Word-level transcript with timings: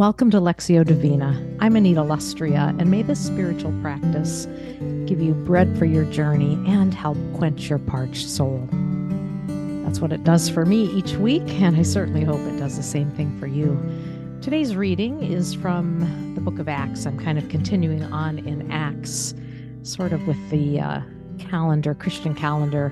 Welcome 0.00 0.30
to 0.30 0.38
Lectio 0.38 0.82
Divina. 0.82 1.38
I'm 1.58 1.76
Anita 1.76 2.00
Lustrea, 2.00 2.70
and 2.80 2.90
may 2.90 3.02
this 3.02 3.22
spiritual 3.22 3.70
practice 3.82 4.46
give 5.04 5.20
you 5.20 5.34
bread 5.34 5.76
for 5.78 5.84
your 5.84 6.06
journey 6.06 6.54
and 6.66 6.94
help 6.94 7.18
quench 7.34 7.68
your 7.68 7.80
parched 7.80 8.26
soul. 8.26 8.66
That's 9.84 10.00
what 10.00 10.10
it 10.10 10.24
does 10.24 10.48
for 10.48 10.64
me 10.64 10.84
each 10.84 11.16
week, 11.16 11.46
and 11.60 11.76
I 11.76 11.82
certainly 11.82 12.24
hope 12.24 12.40
it 12.40 12.58
does 12.58 12.78
the 12.78 12.82
same 12.82 13.10
thing 13.10 13.38
for 13.38 13.46
you. 13.46 13.78
Today's 14.40 14.74
reading 14.74 15.22
is 15.22 15.52
from 15.52 16.32
the 16.34 16.40
book 16.40 16.58
of 16.58 16.66
Acts. 16.66 17.04
I'm 17.04 17.18
kind 17.18 17.36
of 17.36 17.50
continuing 17.50 18.02
on 18.04 18.38
in 18.38 18.72
Acts, 18.72 19.34
sort 19.82 20.14
of 20.14 20.26
with 20.26 20.48
the 20.48 20.80
uh, 20.80 21.00
calendar, 21.38 21.94
Christian 21.94 22.34
calendar. 22.34 22.90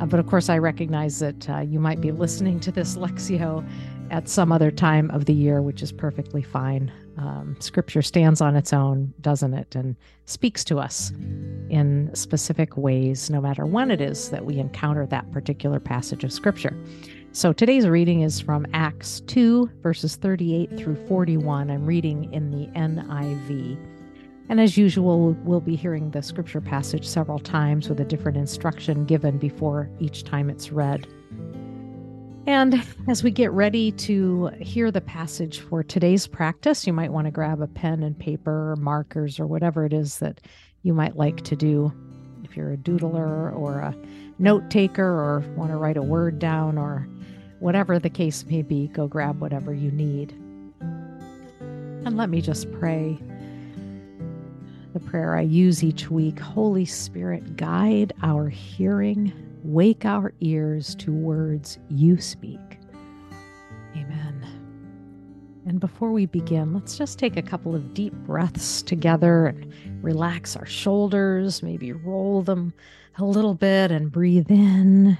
Uh, 0.00 0.06
but 0.06 0.18
of 0.18 0.26
course, 0.26 0.48
I 0.48 0.58
recognize 0.58 1.20
that 1.20 1.48
uh, 1.48 1.60
you 1.60 1.78
might 1.78 2.00
be 2.00 2.10
listening 2.10 2.58
to 2.58 2.72
this 2.72 2.96
Lectio 2.96 3.64
at 4.10 4.28
some 4.28 4.50
other 4.50 4.70
time 4.70 5.10
of 5.10 5.24
the 5.24 5.32
year, 5.32 5.62
which 5.62 5.82
is 5.82 5.92
perfectly 5.92 6.42
fine. 6.42 6.92
Um, 7.16 7.56
scripture 7.60 8.02
stands 8.02 8.40
on 8.40 8.56
its 8.56 8.72
own, 8.72 9.14
doesn't 9.20 9.54
it? 9.54 9.74
And 9.74 9.96
speaks 10.26 10.64
to 10.64 10.78
us 10.78 11.12
in 11.68 12.10
specific 12.14 12.76
ways, 12.76 13.30
no 13.30 13.40
matter 13.40 13.64
when 13.64 13.90
it 13.90 14.00
is 14.00 14.30
that 14.30 14.44
we 14.44 14.58
encounter 14.58 15.06
that 15.06 15.30
particular 15.30 15.78
passage 15.78 16.24
of 16.24 16.32
scripture. 16.32 16.76
So 17.32 17.52
today's 17.52 17.86
reading 17.86 18.22
is 18.22 18.40
from 18.40 18.66
Acts 18.72 19.20
2, 19.20 19.70
verses 19.82 20.16
38 20.16 20.76
through 20.76 20.96
41. 21.06 21.70
I'm 21.70 21.86
reading 21.86 22.32
in 22.32 22.50
the 22.50 22.66
NIV. 22.78 23.78
And 24.48 24.60
as 24.60 24.76
usual, 24.76 25.36
we'll 25.44 25.60
be 25.60 25.76
hearing 25.76 26.10
the 26.10 26.22
scripture 26.22 26.60
passage 26.60 27.06
several 27.06 27.38
times 27.38 27.88
with 27.88 28.00
a 28.00 28.04
different 28.04 28.36
instruction 28.36 29.04
given 29.04 29.38
before 29.38 29.88
each 30.00 30.24
time 30.24 30.50
it's 30.50 30.72
read. 30.72 31.06
And 32.50 32.84
as 33.06 33.22
we 33.22 33.30
get 33.30 33.52
ready 33.52 33.92
to 33.92 34.48
hear 34.58 34.90
the 34.90 35.00
passage 35.00 35.60
for 35.60 35.84
today's 35.84 36.26
practice, 36.26 36.84
you 36.84 36.92
might 36.92 37.12
want 37.12 37.26
to 37.26 37.30
grab 37.30 37.60
a 37.60 37.68
pen 37.68 38.02
and 38.02 38.18
paper 38.18 38.72
or 38.72 38.76
markers 38.76 39.38
or 39.38 39.46
whatever 39.46 39.84
it 39.84 39.92
is 39.92 40.18
that 40.18 40.40
you 40.82 40.92
might 40.92 41.16
like 41.16 41.42
to 41.42 41.54
do. 41.54 41.92
If 42.42 42.56
you're 42.56 42.72
a 42.72 42.76
doodler 42.76 43.56
or 43.56 43.78
a 43.78 43.96
note 44.40 44.68
taker 44.68 45.04
or 45.04 45.44
want 45.54 45.70
to 45.70 45.76
write 45.76 45.96
a 45.96 46.02
word 46.02 46.40
down 46.40 46.76
or 46.76 47.06
whatever 47.60 48.00
the 48.00 48.10
case 48.10 48.44
may 48.44 48.62
be, 48.62 48.88
go 48.88 49.06
grab 49.06 49.40
whatever 49.40 49.72
you 49.72 49.92
need. 49.92 50.32
And 50.80 52.16
let 52.16 52.30
me 52.30 52.40
just 52.40 52.68
pray 52.72 53.16
the 54.92 54.98
prayer 54.98 55.36
I 55.36 55.42
use 55.42 55.84
each 55.84 56.10
week 56.10 56.40
Holy 56.40 56.84
Spirit, 56.84 57.56
guide 57.56 58.12
our 58.24 58.48
hearing 58.48 59.32
Wake 59.62 60.04
our 60.04 60.32
ears 60.40 60.94
to 60.96 61.12
words 61.12 61.78
you 61.88 62.18
speak. 62.20 62.78
Amen. 63.94 64.46
And 65.66 65.78
before 65.78 66.10
we 66.12 66.26
begin, 66.26 66.72
let's 66.72 66.96
just 66.96 67.18
take 67.18 67.36
a 67.36 67.42
couple 67.42 67.74
of 67.74 67.92
deep 67.92 68.12
breaths 68.12 68.82
together 68.82 69.46
and 69.46 69.72
relax 70.02 70.56
our 70.56 70.66
shoulders, 70.66 71.62
maybe 71.62 71.92
roll 71.92 72.42
them 72.42 72.72
a 73.18 73.24
little 73.24 73.54
bit 73.54 73.90
and 73.90 74.10
breathe 74.10 74.50
in 74.50 75.18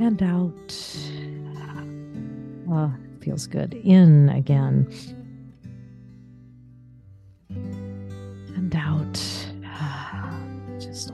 and 0.00 0.22
out. 0.22 0.76
Oh, 2.68 2.92
feels 3.20 3.46
good. 3.46 3.74
In 3.74 4.28
again 4.28 4.88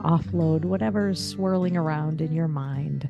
offload 0.03 0.65
whatever's 0.65 1.25
swirling 1.25 1.77
around 1.77 2.21
in 2.21 2.33
your 2.33 2.47
mind 2.47 3.09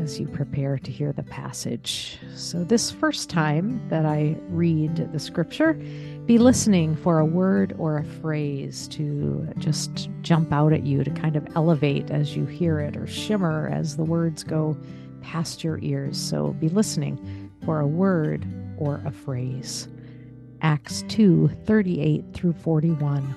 as 0.00 0.20
you 0.20 0.28
prepare 0.28 0.78
to 0.78 0.90
hear 0.90 1.12
the 1.12 1.22
passage. 1.22 2.18
So, 2.34 2.62
this 2.64 2.90
first 2.90 3.28
time 3.28 3.80
that 3.88 4.06
I 4.06 4.36
read 4.48 5.12
the 5.12 5.18
scripture, 5.18 5.74
be 6.26 6.38
listening 6.38 6.96
for 6.96 7.18
a 7.18 7.24
word 7.24 7.74
or 7.78 7.98
a 7.98 8.04
phrase 8.04 8.88
to 8.88 9.48
just 9.58 10.08
jump 10.22 10.52
out 10.52 10.72
at 10.72 10.84
you, 10.84 11.02
to 11.02 11.10
kind 11.10 11.36
of 11.36 11.46
elevate 11.56 12.10
as 12.10 12.36
you 12.36 12.46
hear 12.46 12.78
it 12.78 12.96
or 12.96 13.06
shimmer 13.06 13.68
as 13.68 13.96
the 13.96 14.04
words 14.04 14.44
go 14.44 14.76
past 15.22 15.64
your 15.64 15.78
ears. 15.82 16.18
So, 16.18 16.52
be 16.52 16.68
listening 16.68 17.50
for 17.64 17.80
a 17.80 17.86
word 17.86 18.46
or 18.78 19.02
a 19.04 19.10
phrase. 19.10 19.88
Acts 20.62 21.04
2 21.08 21.48
38 21.64 22.24
through 22.32 22.52
41. 22.52 23.36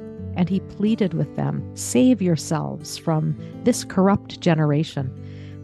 and 0.41 0.49
he 0.49 0.59
pleaded 0.59 1.13
with 1.13 1.35
them 1.35 1.63
Save 1.75 2.19
yourselves 2.19 2.97
from 2.97 3.37
this 3.63 3.83
corrupt 3.83 4.41
generation. 4.41 5.13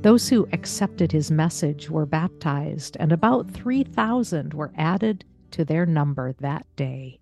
Those 0.03 0.29
who 0.29 0.47
accepted 0.53 1.11
his 1.11 1.31
message 1.31 1.89
were 1.89 2.05
baptized, 2.05 2.95
and 2.99 3.11
about 3.11 3.49
3,000 3.49 4.53
were 4.53 4.71
added 4.77 5.25
to 5.49 5.65
their 5.65 5.88
number 5.88 6.33
that 6.33 6.67
day. 6.75 7.19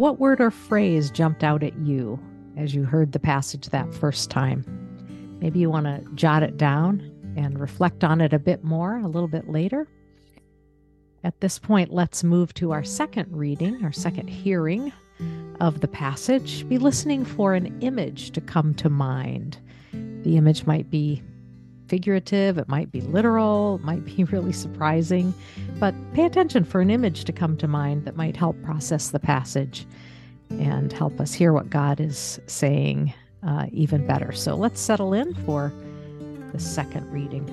What 0.00 0.18
word 0.18 0.40
or 0.40 0.50
phrase 0.50 1.10
jumped 1.10 1.44
out 1.44 1.62
at 1.62 1.76
you 1.80 2.18
as 2.56 2.74
you 2.74 2.84
heard 2.84 3.12
the 3.12 3.18
passage 3.18 3.68
that 3.68 3.94
first 3.94 4.30
time? 4.30 4.64
Maybe 5.42 5.58
you 5.58 5.68
want 5.68 5.84
to 5.84 6.02
jot 6.14 6.42
it 6.42 6.56
down 6.56 7.02
and 7.36 7.60
reflect 7.60 8.02
on 8.02 8.22
it 8.22 8.32
a 8.32 8.38
bit 8.38 8.64
more 8.64 8.96
a 8.96 9.06
little 9.06 9.28
bit 9.28 9.50
later. 9.50 9.86
At 11.22 11.38
this 11.42 11.58
point, 11.58 11.92
let's 11.92 12.24
move 12.24 12.54
to 12.54 12.72
our 12.72 12.82
second 12.82 13.26
reading, 13.30 13.84
our 13.84 13.92
second 13.92 14.28
hearing 14.28 14.90
of 15.60 15.82
the 15.82 15.88
passage. 15.88 16.66
Be 16.66 16.78
listening 16.78 17.26
for 17.26 17.52
an 17.52 17.78
image 17.82 18.30
to 18.30 18.40
come 18.40 18.72
to 18.76 18.88
mind. 18.88 19.58
The 19.92 20.38
image 20.38 20.64
might 20.64 20.90
be 20.90 21.22
figurative, 21.90 22.56
it 22.56 22.68
might 22.68 22.92
be 22.92 23.00
literal, 23.00 23.74
it 23.74 23.84
might 23.84 24.04
be 24.04 24.22
really 24.32 24.52
surprising, 24.52 25.34
but 25.80 25.92
pay 26.14 26.24
attention 26.24 26.64
for 26.64 26.80
an 26.80 26.88
image 26.88 27.24
to 27.24 27.32
come 27.32 27.56
to 27.56 27.66
mind 27.66 28.04
that 28.04 28.16
might 28.16 28.36
help 28.36 28.60
process 28.62 29.10
the 29.10 29.18
passage 29.18 29.86
and 30.50 30.92
help 30.92 31.20
us 31.20 31.34
hear 31.34 31.52
what 31.52 31.68
God 31.68 32.00
is 32.00 32.40
saying 32.46 33.12
uh, 33.42 33.66
even 33.72 34.06
better. 34.06 34.32
So 34.32 34.54
let's 34.54 34.80
settle 34.80 35.12
in 35.12 35.34
for 35.44 35.72
the 36.52 36.60
second 36.60 37.10
reading. 37.12 37.44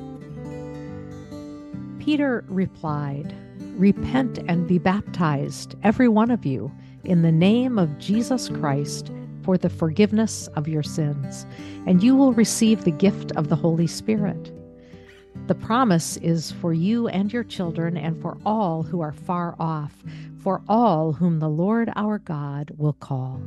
Peter 2.00 2.45
replied, 2.48 3.36
Repent 3.75 4.40
and 4.48 4.68
be 4.68 4.80
baptized, 4.80 5.75
every 5.83 6.07
one 6.07 6.31
of 6.31 6.45
you, 6.45 6.72
in 7.04 7.22
the 7.22 7.31
name 7.31 7.78
of 7.78 7.98
Jesus 7.98 8.50
Christ 8.50 9.12
for 9.47 9.57
the 9.57 9.69
forgiveness 9.69 10.47
of 10.57 10.67
your 10.67 10.83
sins, 10.83 11.45
and 11.85 12.03
you 12.03 12.17
will 12.17 12.33
receive 12.33 12.83
the 12.83 12.91
gift 12.91 13.31
of 13.38 13.47
the 13.47 13.55
Holy 13.55 13.88
Spirit. 13.88 14.51
The 15.47 15.55
promise 15.55 16.17
is 16.17 16.51
for 16.51 16.73
you 16.73 17.07
and 17.07 17.31
your 17.31 17.45
children, 17.45 17.95
and 17.95 18.21
for 18.21 18.38
all 18.45 18.83
who 18.83 18.99
are 18.99 19.13
far 19.13 19.55
off, 19.57 20.03
for 20.44 20.61
all 20.67 21.13
whom 21.13 21.39
the 21.39 21.47
Lord 21.47 21.89
our 21.95 22.19
God 22.19 22.73
will 22.77 22.91
call. 22.91 23.41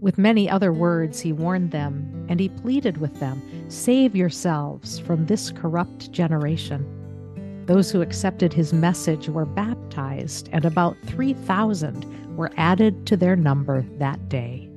With 0.00 0.16
many 0.16 0.48
other 0.48 0.72
words, 0.72 1.18
he 1.18 1.32
warned 1.32 1.72
them, 1.72 2.26
and 2.28 2.38
he 2.38 2.48
pleaded 2.48 2.98
with 2.98 3.18
them 3.18 3.42
Save 3.66 4.14
yourselves 4.14 5.00
from 5.00 5.26
this 5.26 5.50
corrupt 5.50 6.12
generation. 6.12 6.86
Those 7.66 7.90
who 7.90 8.00
accepted 8.00 8.52
his 8.52 8.72
message 8.72 9.28
were 9.28 9.44
baptized, 9.44 10.48
and 10.52 10.64
about 10.64 10.96
3,000 11.06 12.36
were 12.38 12.52
added 12.56 13.04
to 13.08 13.16
their 13.16 13.34
number 13.34 13.84
that 13.98 14.28
day. 14.28 14.67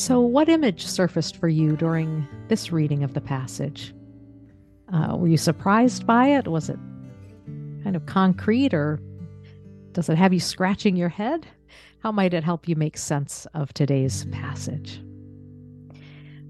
So, 0.00 0.18
what 0.18 0.48
image 0.48 0.86
surfaced 0.86 1.36
for 1.36 1.48
you 1.48 1.76
during 1.76 2.26
this 2.48 2.72
reading 2.72 3.04
of 3.04 3.12
the 3.12 3.20
passage? 3.20 3.94
Uh, 4.90 5.14
were 5.14 5.28
you 5.28 5.36
surprised 5.36 6.06
by 6.06 6.28
it? 6.28 6.48
Was 6.48 6.70
it 6.70 6.78
kind 7.84 7.94
of 7.94 8.06
concrete, 8.06 8.72
or 8.72 8.98
does 9.92 10.08
it 10.08 10.16
have 10.16 10.32
you 10.32 10.40
scratching 10.40 10.96
your 10.96 11.10
head? 11.10 11.46
How 12.02 12.12
might 12.12 12.32
it 12.32 12.44
help 12.44 12.66
you 12.66 12.76
make 12.76 12.96
sense 12.96 13.46
of 13.52 13.74
today's 13.74 14.24
passage? 14.32 15.02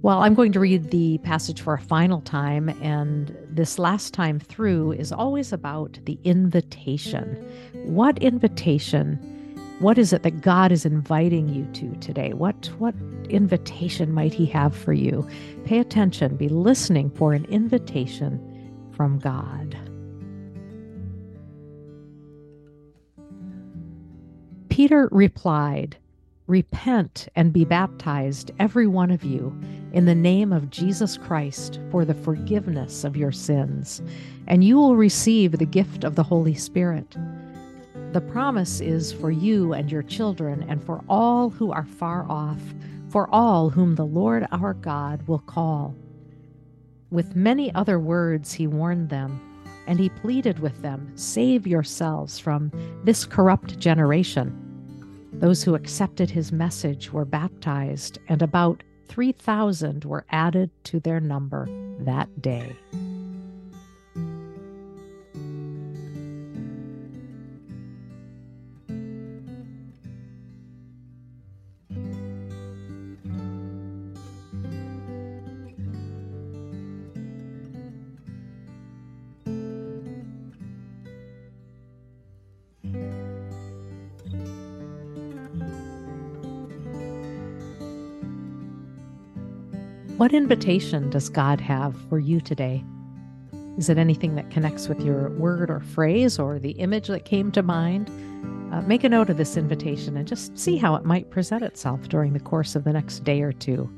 Well, 0.01 0.21
I'm 0.21 0.37
going 0.37 0.53
to 0.53 0.61
read 0.61 0.93
the 0.93 1.19
passage 1.19 1.61
for 1.61 1.75
a 1.75 1.81
final 1.81 2.21
time, 2.21 2.69
and 2.81 3.37
this 3.51 3.81
last 3.81 4.15
time 4.15 4.39
through 4.39 4.93
is 4.93 5.11
always 5.11 5.53
about 5.53 5.99
the 6.05 6.21
invitation. 6.23 7.35
What 7.73 8.17
invitation? 8.19 9.19
What 9.81 9.97
is 9.97 10.13
it 10.13 10.25
that 10.25 10.43
God 10.43 10.73
is 10.73 10.85
inviting 10.85 11.49
you 11.49 11.65
to 11.73 11.99
today? 12.01 12.35
What 12.35 12.71
what 12.77 12.95
invitation 13.31 14.13
might 14.13 14.35
he 14.35 14.45
have 14.47 14.77
for 14.77 14.93
you? 14.93 15.27
Pay 15.65 15.79
attention, 15.79 16.37
be 16.37 16.51
listening 16.51 17.09
for 17.11 17.33
an 17.33 17.47
invitation 17.47 18.39
from 18.95 19.19
God. 19.19 19.79
Peter 24.69 25.09
replied, 25.11 25.97
Repent 26.47 27.29
and 27.35 27.51
be 27.51 27.65
baptized, 27.65 28.51
every 28.59 28.87
one 28.87 29.11
of 29.11 29.25
you, 29.25 29.59
in 29.93 30.05
the 30.05 30.15
name 30.15 30.53
of 30.53 30.69
Jesus 30.69 31.17
Christ 31.17 31.81
for 31.91 32.05
the 32.05 32.13
forgiveness 32.13 33.03
of 33.03 33.17
your 33.17 33.33
sins, 33.33 34.03
and 34.47 34.63
you 34.63 34.77
will 34.77 34.97
receive 34.97 35.53
the 35.53 35.65
gift 35.65 36.05
of 36.05 36.17
the 36.17 36.23
Holy 36.23 36.55
Spirit. 36.55 37.17
The 38.13 38.21
promise 38.21 38.81
is 38.81 39.13
for 39.13 39.31
you 39.31 39.73
and 39.73 39.91
your 39.91 40.03
children, 40.03 40.65
and 40.69 40.83
for 40.83 41.01
all 41.09 41.49
who 41.49 41.71
are 41.71 41.85
far 41.85 42.27
off, 42.29 42.61
for 43.09 43.33
all 43.33 43.71
whom 43.71 43.95
the 43.95 44.05
Lord 44.05 44.49
our 44.51 44.75
God 44.75 45.29
will 45.29 45.39
call. 45.39 45.95
With 47.13 47.37
many 47.37 47.73
other 47.73 48.01
words, 48.01 48.53
he 48.53 48.67
warned 48.67 49.11
them, 49.11 49.41
and 49.87 50.01
he 50.01 50.09
pleaded 50.09 50.59
with 50.59 50.83
them 50.83 51.13
Save 51.15 51.69
yourselves 51.69 52.37
from 52.37 52.73
this 53.05 53.25
corrupt 53.25 53.79
generation. 53.79 54.57
Those 55.33 55.63
who 55.63 55.77
accepted 55.77 56.31
his 56.31 56.51
message 56.51 57.13
were 57.13 57.25
baptized, 57.25 58.19
and 58.29 58.43
about 58.43 58.83
3,000 59.07 60.05
were 60.05 60.27
added 60.31 60.71
to 60.85 60.99
their 60.99 61.21
number 61.21 61.69
that 62.01 62.43
day. 62.43 62.77
What 90.21 90.35
invitation 90.35 91.09
does 91.09 91.31
God 91.31 91.63
have 91.63 91.97
for 92.11 92.19
you 92.19 92.43
today? 92.43 92.85
Is 93.79 93.89
it 93.89 93.97
anything 93.97 94.35
that 94.35 94.51
connects 94.51 94.87
with 94.87 95.01
your 95.01 95.31
word 95.31 95.71
or 95.71 95.81
phrase 95.81 96.39
or 96.39 96.59
the 96.59 96.73
image 96.73 97.07
that 97.07 97.25
came 97.25 97.51
to 97.53 97.63
mind? 97.63 98.11
Uh, 98.71 98.83
make 98.83 99.03
a 99.03 99.09
note 99.09 99.31
of 99.31 99.39
this 99.39 99.57
invitation 99.57 100.19
and 100.19 100.29
just 100.29 100.59
see 100.59 100.77
how 100.77 100.95
it 100.95 101.07
might 101.07 101.31
present 101.31 101.63
itself 101.63 102.07
during 102.11 102.35
the 102.35 102.41
course 102.41 102.77
of 102.77 102.85
the 102.85 102.93
next 102.93 103.25
day 103.25 103.41
or 103.41 103.55
two. 103.55 103.89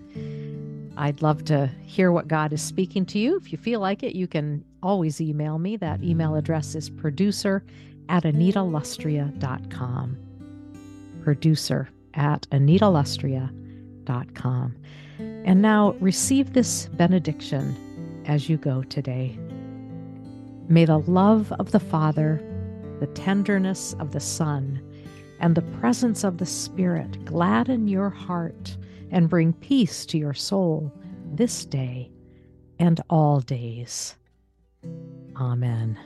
I'd 0.97 1.23
love 1.23 1.45
to 1.47 1.69
hear 1.85 2.13
what 2.13 2.29
God 2.29 2.53
is 2.53 2.63
speaking 2.63 3.05
to 3.07 3.19
you. 3.19 3.37
If 3.37 3.51
you 3.51 3.59
feel 3.59 3.81
like 3.81 4.05
it, 4.05 4.15
you 4.15 4.29
can 4.29 4.65
always 4.81 5.21
email 5.21 5.59
me. 5.59 5.77
That 5.77 6.05
email 6.05 6.37
address 6.37 6.77
is 6.77 6.89
producer 6.89 7.65
at 8.09 8.23
anitalustrea.com. 8.23 10.17
Producer 11.25 11.89
at 12.15 12.49
anitalustrea.com. 12.51 14.77
And 15.45 15.61
now 15.61 15.93
receive 16.01 16.53
this 16.53 16.87
benediction 16.87 18.23
as 18.27 18.49
you 18.49 18.57
go 18.57 18.83
today. 18.85 19.39
May 20.69 20.85
the 20.85 20.99
love 20.99 21.53
of 21.59 21.73
the 21.73 21.81
Father, 21.81 22.41
the 23.01 23.09
tenderness 23.09 23.95
of 23.99 24.13
the 24.13 24.21
Son, 24.21 24.81
and 25.41 25.55
the 25.55 25.63
presence 25.63 26.23
of 26.23 26.39
the 26.39 26.47
Spirit 26.47 27.25
gladden 27.25 27.89
your 27.89 28.11
heart 28.11 28.77
and 29.11 29.29
bring 29.29 29.53
peace 29.53 30.07
to 30.07 30.19
your 30.19 30.35
soul 30.35 30.93
this 31.35 31.65
day 31.65 32.11
and 32.79 33.01
all 33.11 33.41
days. 33.41 34.17
Amen. 35.37 35.99